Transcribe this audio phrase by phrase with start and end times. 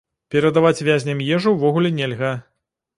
[0.35, 2.37] Перадаваць вязням ежу увогуле нельга.